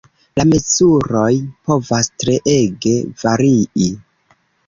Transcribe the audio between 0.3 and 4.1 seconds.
La mezuroj povas treege varii.